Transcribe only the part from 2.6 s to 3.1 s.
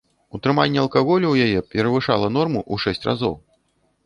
ў шэсць